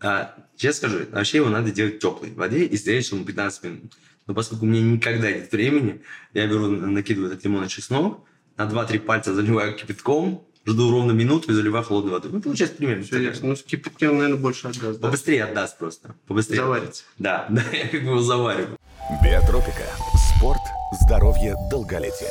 [0.00, 3.92] А, честно скажу, вообще его надо делать в теплой воде и стрелять ему 15 минут.
[4.26, 6.02] Но поскольку у меня никогда нет времени,
[6.34, 11.52] я беру, накидываю этот лимон и чеснок, на 2-3 пальца заливаю кипятком, жду ровно минуту
[11.52, 12.30] и заливаю холодной водой.
[12.32, 13.04] Ну, получается примерно.
[13.04, 13.48] Все ясно.
[13.48, 15.08] Ну, с кипятком, наверное, больше отдаст, да?
[15.08, 16.14] Побыстрее отдаст просто.
[16.26, 16.60] Побыстрее.
[16.60, 17.04] Заварится.
[17.18, 18.78] Да, да, я как бы его завариваю.
[19.22, 19.84] Биотропика.
[20.36, 20.62] Спорт,
[21.02, 22.30] здоровье, долголетие.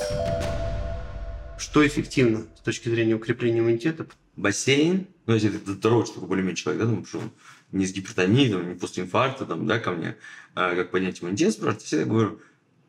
[1.57, 4.05] Что эффективно с точки зрения укрепления иммунитета?
[4.35, 7.31] бассейн, ну, если это здоровый такой более-менее человек, да, ну, что он
[7.71, 10.17] не с гипертонией, там, не после инфаркта, там, да, ко мне,
[10.53, 12.39] а, как поднять иммунитет, спрашивают, я всегда говорю,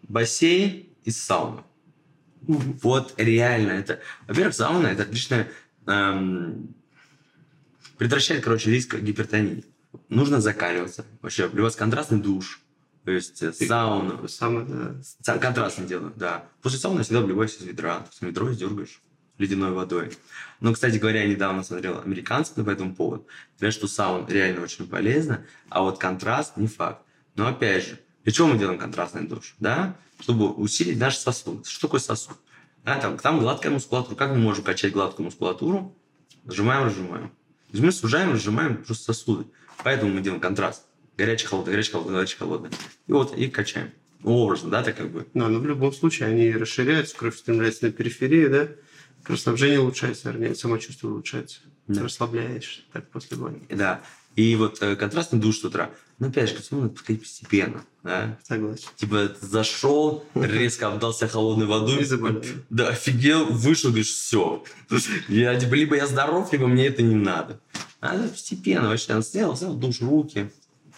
[0.02, 1.64] бассейн и сауна.
[2.46, 4.00] Вот реально это...
[4.28, 5.48] Во-первых, сауна– это отличная...
[5.86, 6.74] эм,
[7.98, 9.64] предотвращает, короче, риск гипертонии.
[10.08, 11.04] Нужно закаливаться.
[11.22, 12.60] Вообще, обливаться контрастный душ.
[13.04, 14.26] То есть э, сауна.
[14.28, 15.02] Сам это...
[15.22, 16.44] Са- Контрастно делаю, да.
[16.62, 18.00] После сауны я всегда обливаюсь из ведра.
[18.00, 19.00] То есть ведро дергаешь
[19.38, 20.12] ледяной водой.
[20.60, 23.26] Но, кстати говоря, я недавно смотрел американцев по этому поводу.
[23.58, 27.02] Говорят, что сауна реально очень полезна, а вот контраст не факт.
[27.34, 29.54] Но опять же, для чего мы делаем контрастный душ?
[29.60, 29.96] Да?
[30.18, 31.64] Чтобы усилить наш сосуд.
[31.64, 32.36] Что такое сосуд?
[32.84, 34.16] Да, там, там гладкая мускулатура.
[34.16, 35.96] Как мы можем качать гладкую мускулатуру?
[36.44, 37.28] Сжимаем, разжимаем.
[37.28, 39.44] То есть мы сужаем, разжимаем просто сосуды.
[39.84, 40.82] Поэтому мы делаем контраст.
[41.16, 42.70] Горячий, холодный, горячий, холодный, горячий, холодный.
[43.06, 43.92] И вот, и качаем.
[44.24, 45.28] Образно, да, так как бы.
[45.32, 48.68] Да, но в любом случае они расширяются, кровь стремляется на периферии, да?
[49.22, 51.60] Кровоснабжение улучшается, вернее, самочувствие улучшается.
[51.86, 52.02] Да.
[52.02, 53.62] Расслабляешься так после боли.
[53.70, 54.02] Да.
[54.34, 55.90] И вот э, контрастный душ с утра.
[56.18, 57.84] Ну, опять же, к всему надо подходить постепенно.
[58.02, 58.38] Да?
[58.48, 58.88] Согласен.
[58.96, 62.00] Типа зашел, резко обдался холодной водой.
[62.00, 62.42] И заболел.
[62.70, 64.64] Да, офигел, вышел, говоришь, все.
[65.28, 67.60] Я, типа, либо я здоров, либо мне это не надо.
[68.00, 68.88] Надо постепенно.
[68.88, 70.50] Вообще, он сделал, сделал душ, руки,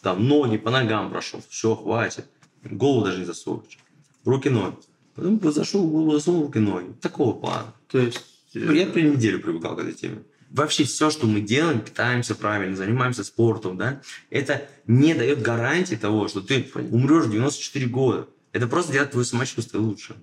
[0.02, 1.42] там, ноги, по ногам прошел.
[1.48, 2.26] Все, хватит.
[2.62, 3.78] Голову даже не засовываешь.
[4.24, 4.76] Руки, ноги.
[5.16, 6.92] Потом зашел, голову засунул, руки, ноги.
[7.00, 7.74] Такого плана.
[7.88, 8.20] То есть...
[8.54, 10.22] э, Ну, Я при неделю привыкал к этой теме.
[10.50, 16.28] Вообще все, что мы делаем, питаемся правильно, занимаемся спортом, да, это не дает гарантии того,
[16.28, 18.28] что ты умрешь в 94 года.
[18.52, 20.16] Это просто делает твое самочувствие лучше.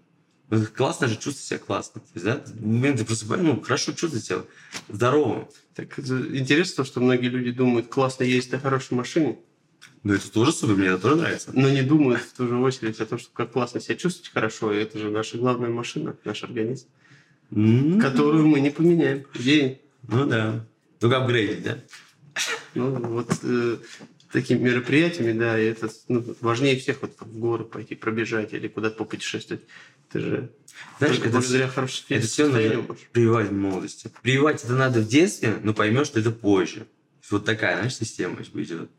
[0.76, 2.02] Классно же чувствовать себя классно.
[2.02, 4.42] То есть, да, ты просыпаешься, ну, хорошо чувствовать себя
[4.90, 5.48] здоровым.
[5.76, 9.38] Так это интересно, то, что многие люди думают, классно ездить на хорошей машине,
[10.04, 11.52] Ну, это тоже супер, мне это тоже нравится.
[11.54, 14.72] но не думают в ту же очередь о том, что как классно себя чувствовать хорошо,
[14.74, 16.88] и это же наша главная машина, наш организм,
[17.52, 19.26] М, которую мы не поменяем.
[19.38, 19.80] День.
[20.08, 20.66] Ну да.
[21.00, 21.78] Только апгрейдить, да?
[22.74, 23.78] Ну, вот э,
[24.32, 28.98] такими мероприятиями, да, и это ну, важнее всех вот в горы пойти пробежать или куда-то
[28.98, 29.64] попутешествовать.
[30.10, 30.52] Это же
[31.00, 33.00] Знаешь, это благодаря хорошему Это все можешь.
[33.12, 34.12] прививать в молодости.
[34.22, 36.86] Прививать это надо в детстве, но поймешь, что это позже.
[37.32, 38.90] Вот такая, знаешь, система идет.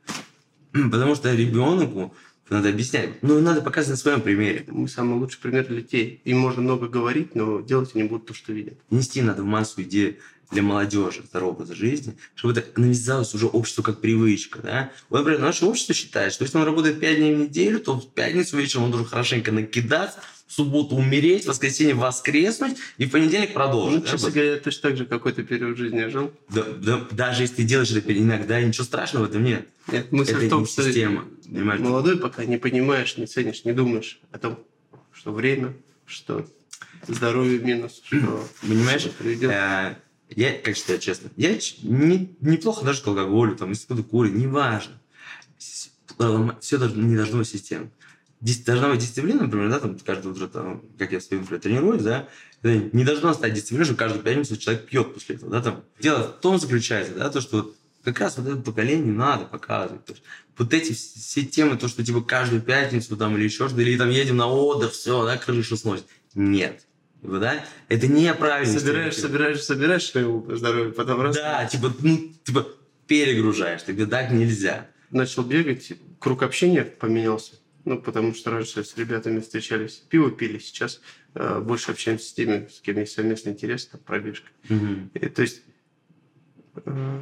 [0.72, 2.14] Потому что ребенку
[2.48, 3.22] надо объяснять.
[3.22, 4.64] Ну, надо показывать на своем примере.
[4.68, 6.20] Мы самый лучший пример для детей.
[6.24, 8.78] Им можно много говорить, но делать они будут то, что видят.
[8.90, 10.18] Нести надо в массу идеи
[10.50, 14.60] для молодежи здорового образа жизни, чтобы это навязалось уже обществу как привычка.
[14.62, 14.92] Да?
[15.08, 18.08] Вот, например, наше общество считает, что если он работает 5 дней в неделю, то в
[18.12, 23.48] пятницу вечером он должен хорошенько накидаться, в субботу умереть, в воскресенье воскреснуть и в понедельник
[23.48, 24.04] Ну, продолжить.
[24.04, 26.30] да, честно говоря, я точно так же какой-то период жизни жил.
[26.48, 29.66] Да- да- даже если ты делаешь это иногда, ничего страшного в этом нет.
[29.90, 31.80] Нет, мысль Это в том, что система, понимаешь?
[31.80, 34.60] молодой пока не понимаешь, не ценишь, не думаешь о том,
[35.12, 35.74] что время,
[36.06, 36.46] что
[37.08, 39.00] здоровье минус, что Понимаешь?
[39.02, 39.24] что
[40.30, 45.00] Я, как считаю, честно, я не, неплохо даже к алкоголю, там, если кто-то курит, неважно.
[46.60, 47.90] Все должно, не должно быть системно.
[48.40, 51.60] Дис- Должна быть дисциплина, например, да, там, каждое утро, там, как я в своем например,
[51.62, 52.28] тренируюсь, да,
[52.62, 55.84] не должно стать дисциплиной, что каждую пятницу человек пьет после этого, да, там.
[56.00, 60.04] Дело в том заключается, да, то, что как раз вот это поколение надо показывать.
[60.04, 60.22] То есть
[60.58, 63.96] вот эти вс- все темы, то, что типа каждую пятницу там или еще что-то, или
[63.96, 66.04] там едем на отдых, все, да, крышу сносит.
[66.34, 66.86] Нет.
[67.26, 67.64] Типа, да?
[67.88, 68.78] Это неправильно.
[68.78, 72.66] Собираешь, собираешь, собираешь своего здоровья, потом раз Да, типа, ну, типа,
[73.06, 73.82] перегружаешь.
[73.82, 74.88] Тогда так нельзя.
[75.10, 77.54] начал бегать, круг общения поменялся.
[77.84, 81.00] Ну, потому что раньше с ребятами встречались, пиво пили, сейчас
[81.34, 84.48] э, больше общаемся с теми, с кем есть совместный интерес, там, пробежка.
[85.14, 85.62] И, то есть
[86.84, 87.20] Э,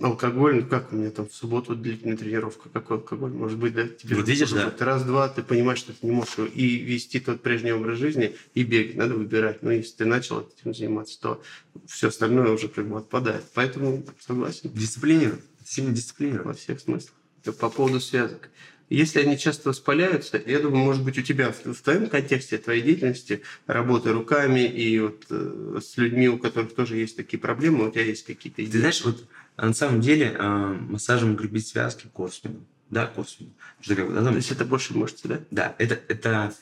[0.00, 3.86] алкоголь, ну как у меня там в субботу длительная тренировка, какой алкоголь может быть, да?
[3.88, 4.72] Тебе вот видишь, да?
[4.78, 8.96] Раз-два, ты понимаешь, что ты не можешь и вести тот прежний образ жизни, и бегать,
[8.96, 9.62] надо выбирать.
[9.62, 11.42] Но если ты начал этим заниматься, то
[11.86, 13.44] все остальное уже как бы отпадает.
[13.54, 14.70] Поэтому согласен.
[14.72, 16.46] Дисциплинировать, сильно дисциплинировать.
[16.46, 17.14] Во всех смыслах.
[17.58, 18.50] По поводу связок.
[18.88, 22.82] Если они часто воспаляются, я думаю, может быть, у тебя в, в твоем контексте твоей
[22.82, 27.90] деятельности, работы руками и вот э, с людьми, у которых тоже есть такие проблемы, у
[27.90, 28.70] тебя есть какие-то идеи?
[28.70, 32.60] Ты знаешь, вот а на самом деле э, массажем укрепить связки косвенно.
[32.90, 33.50] Да, косвенно.
[33.80, 34.32] Что, как бы, да, там...
[34.32, 35.40] То есть это больше мышцы, да?
[35.50, 36.54] Да, это, это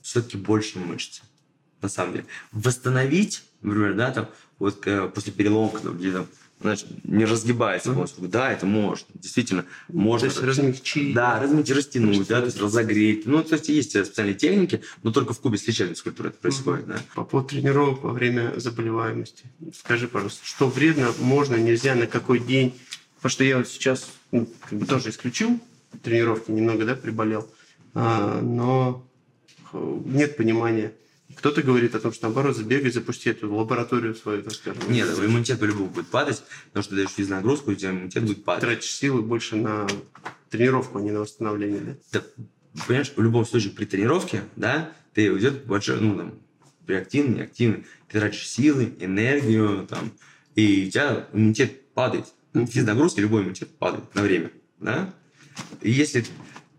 [0.00, 1.22] все-таки больше мышцы.
[1.82, 2.26] На самом деле.
[2.52, 4.28] Восстановить, например, да, там,
[4.58, 6.26] вот э, после перелома, когда где-то
[6.60, 7.94] значит, не разгибается mm-hmm.
[7.94, 8.28] воздух.
[8.28, 9.06] Да, это можно.
[9.14, 10.28] Действительно, можно.
[10.28, 11.14] То есть размягчить.
[11.14, 13.26] Да, размягчить, растянуть, да, то есть разогреть.
[13.26, 16.86] Ну, то есть есть специальные техники, но только в кубе с лечебной физкультурой это происходит.
[16.86, 16.88] Mm-hmm.
[16.88, 17.02] Да.
[17.14, 19.44] По поводу тренировок во время заболеваемости.
[19.78, 22.74] Скажи, пожалуйста, что вредно, можно, нельзя, на какой день?
[23.16, 25.60] Потому что я вот сейчас ну, как бы тоже исключил
[26.02, 27.48] тренировки, немного, да, приболел.
[27.94, 29.06] А, но
[29.72, 30.92] нет понимания
[31.36, 34.82] кто-то говорит о том, что наоборот, забегай, запусти эту лабораторию свою, так скажем.
[34.88, 38.62] Нет, иммунитет по-любому будет падать, потому что ты даешь физнагрузку, у тебя иммунитет будет падать.
[38.62, 39.86] Тратишь силы больше на
[40.50, 42.20] тренировку, а не на восстановление, да?
[42.20, 42.44] да
[42.86, 46.34] понимаешь, в любом случае при тренировке, да, ты идет большой, ну, там,
[46.86, 50.12] при активной, неактивной, ты тратишь силы, энергию, там,
[50.54, 52.26] и у тебя иммунитет падает.
[52.54, 55.14] Физнагрузки любой иммунитет падает на время, да?
[55.82, 56.24] И если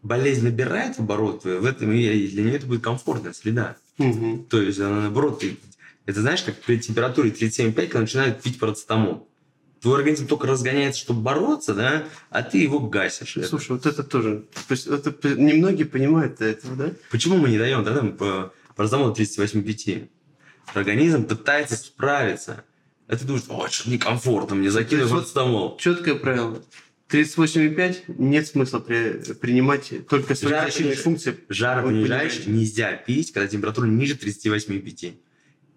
[0.03, 3.77] болезнь набирает обороты, в этом и для нее это будет комфортная среда.
[3.97, 4.47] Угу.
[4.49, 5.57] То есть она наоборот, ты,
[6.05, 9.27] это знаешь, как при температуре 37,5, когда начинают пить парацетамол.
[9.81, 13.38] Твой организм только разгоняется, чтобы бороться, да, а ты его гасишь.
[13.47, 14.45] Слушай, вот это тоже.
[14.69, 16.93] Это, немногие понимают этого, да?
[17.12, 18.17] Почему мы не даем да, там,
[18.75, 20.10] парацетамол 38,5?
[20.73, 22.63] Организм пытается справиться.
[23.07, 25.77] Это думаешь, ой, что некомфортно, мне закидывают парацетамол.
[25.77, 26.62] Четкое правило.
[27.10, 31.38] 38,5 нет смысла при, принимать только свои функции.
[31.48, 35.13] Жаропонижающий нельзя пить, когда температура ниже 38,5.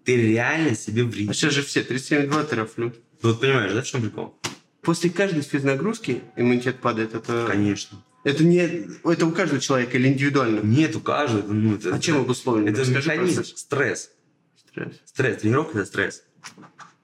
[0.03, 1.29] Ты реально себе вредишь.
[1.29, 2.93] А сейчас же все 37,2 терафлю.
[3.21, 4.35] Ну, вот понимаешь, да, в чем прикол?
[4.81, 7.13] После каждой физнагрузки иммунитет падает.
[7.13, 7.45] Это...
[7.47, 8.03] Конечно.
[8.23, 10.59] Это не это у каждого человека или индивидуально?
[10.61, 11.51] Нет, у каждого.
[11.51, 12.69] Ну, это, а чем обусловлено?
[12.69, 14.11] Это механизм, стресс.
[14.55, 14.99] Стресс.
[15.05, 15.41] Стресс.
[15.41, 16.23] Тренировка– это стресс.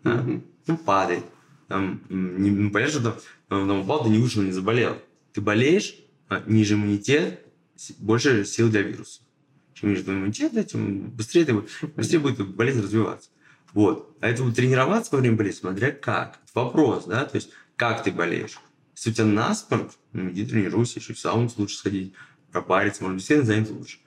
[0.04, 0.44] Угу.
[0.68, 1.24] Ну, падает.
[1.67, 4.97] Там, не, ну, понятно, что там упал, ты не вышел, не заболел.
[5.34, 5.95] Ты болеешь,
[6.30, 7.45] а ниже иммунитет,
[7.99, 9.21] больше сил для вируса.
[9.73, 11.53] Чем ниже твой иммунитет, тем быстрее, ты,
[11.95, 13.30] быстрее будет болезнь развиваться.
[13.73, 14.15] Вот.
[14.21, 16.39] А это вот тренироваться во время болезни, смотря как.
[16.53, 18.60] Вопрос, да, то есть как ты болеешь.
[18.95, 22.13] Если у тебя насморк, ну, иди тренируйся, еще в сауну лучше сходить,
[22.51, 23.99] пропариться, может быть, сильно занять лучше.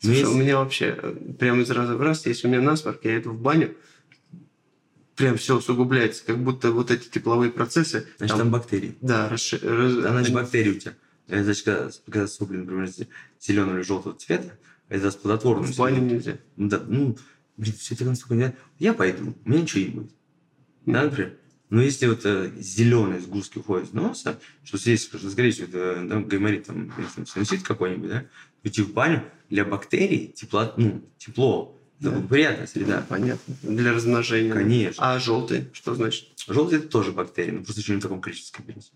[0.00, 0.32] Слушай, если...
[0.32, 3.30] у меня вообще э, прямо из раза в раз, если у меня насморк, я иду
[3.30, 3.74] в баню,
[5.16, 8.06] прям все усугубляется, как будто вот эти тепловые процессы...
[8.18, 8.96] Значит, там, там бактерии.
[9.00, 9.58] Да, расши...
[9.58, 10.94] значит, бактерии у тебя.
[11.28, 12.88] Э, значит, когда, когда сопли, например,
[13.40, 15.66] зеленого или желтого цвета, это плодотворно.
[15.66, 16.38] В баню нельзя.
[16.56, 17.16] Да, ну,
[17.56, 20.10] блин, все это настолько не Я пойду, у меня ничего не будет.
[20.10, 20.92] Mm-hmm.
[20.92, 21.38] Да, например?
[21.70, 26.04] Но если вот э, зеленые сгустки уходят из носа, что здесь, что, скорее всего, это
[26.06, 26.92] да, гайморит, там,
[27.26, 28.26] синусит какой-нибудь, да,
[28.62, 32.10] идти в баню для бактерий тепло, ну, тепло да.
[32.10, 33.04] Благоприятная среда.
[33.08, 33.54] Понятно.
[33.62, 34.52] Для размножения.
[34.52, 35.14] Конечно.
[35.14, 35.68] А желтый?
[35.72, 36.28] Что значит?
[36.46, 38.92] Желтый это тоже бактерии, но просто еще не в таком количестве скопились.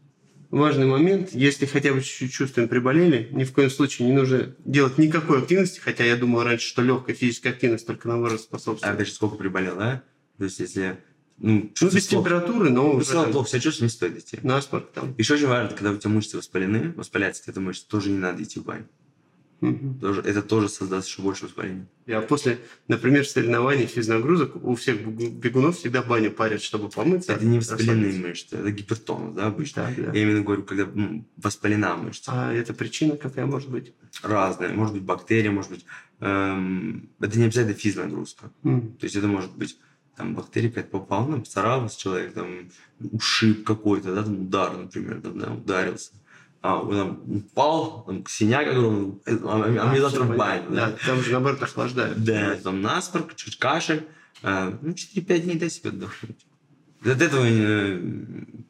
[0.50, 4.96] Важный момент, если хотя бы чуть-чуть чувствуем приболели, ни в коем случае не нужно делать
[4.96, 8.98] никакой активности, хотя я думал раньше, что легкая физическая активность только наоборот способствует.
[8.98, 10.02] А же, сколько приболел, да?
[10.38, 10.96] То есть, если
[11.36, 12.24] ну, ну без плохо.
[12.24, 13.14] температуры, но уже...
[13.14, 14.38] Если плохо себя чувствуешь, не стоит идти.
[14.42, 15.14] Насморк там.
[15.18, 18.58] Еще очень важно, когда у тебя мышцы воспалены, воспаляется эта мышца, тоже не надо идти
[18.58, 18.88] в баню.
[19.60, 19.98] Угу.
[20.00, 21.86] Тоже, это тоже создаст еще больше воспаления.
[22.06, 27.32] Я после, например, соревнований физнагрузок у всех бегунов всегда баню парят, чтобы помыться.
[27.32, 29.92] Это не воспаленные мышцы, это гипертонус, да, обычно.
[29.96, 30.12] Да, да.
[30.12, 32.30] Я именно говорю, когда ну, воспалена мышца.
[32.32, 33.94] А это причина какая может быть?
[34.22, 34.72] Разная.
[34.72, 35.84] Может быть бактерия, может быть...
[36.20, 38.50] Эм, это не обязательно физнагрузка.
[38.62, 38.96] Mm.
[38.98, 39.78] То есть это может быть
[40.16, 45.38] там бактерия какая-то попала, там, поцарапалась человек, там, ушиб какой-то, да, там удар, например, там,
[45.38, 46.12] да, ударился
[46.60, 50.64] а, он упал, там, синяк огромный, а, а, а мне завтра в баню.
[50.70, 52.22] Да, там же, наоборот, охлаждает.
[52.24, 54.06] Да, там насморк, чуть кашель.
[54.42, 56.46] А, ну, 4-5 дней дай себе отдохнуть.
[57.04, 58.62] От этого не,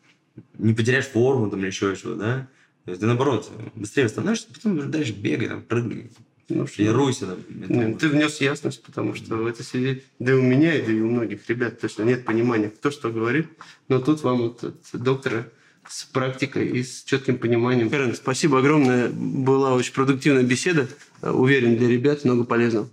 [0.59, 2.49] не потеряешь форму там, или еще чего, да?
[2.85, 6.11] То есть ты, наоборот, быстрее восстановишься, потом дальше бегай, там, прыгай.
[6.51, 7.27] Ну, тренируйся.
[7.27, 10.85] Там, ну, ты внес ясность, потому что в это сидит, да и у меня, и
[10.85, 13.49] да и у многих ребят точно нет понимания, кто что говорит.
[13.89, 15.49] Но тут вам вот, от доктора
[15.89, 17.91] с практикой и с четким пониманием.
[17.91, 19.09] Карен, спасибо огромное.
[19.09, 20.89] Была очень продуктивная беседа.
[21.23, 22.89] Уверен, для ребят много полезного.